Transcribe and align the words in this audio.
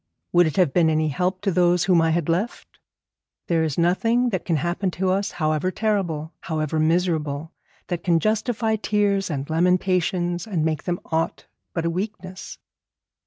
Would 0.33 0.47
it 0.47 0.55
have 0.55 0.73
been 0.73 0.89
any 0.89 1.09
help 1.09 1.41
to 1.41 1.51
those 1.51 1.83
whom 1.83 2.01
I 2.01 2.09
had 2.09 2.27
left? 2.27 2.79
There 3.45 3.63
is 3.63 3.77
nothing 3.77 4.29
that 4.29 4.45
can 4.45 4.55
happen 4.55 4.89
to 4.89 5.11
us, 5.11 5.33
however 5.33 5.69
terrible, 5.69 6.33
however 6.39 6.79
miserable, 6.79 7.51
that 7.85 8.03
can 8.03 8.19
justify 8.19 8.77
tears 8.77 9.29
and 9.29 9.47
lamentations 9.47 10.47
and 10.47 10.65
make 10.65 10.85
them 10.85 11.01
aught 11.11 11.45
but 11.71 11.85
a 11.85 11.91
weakness.' 11.91 12.57